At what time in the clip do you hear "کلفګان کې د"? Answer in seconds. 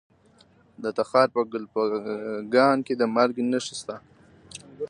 1.51-3.03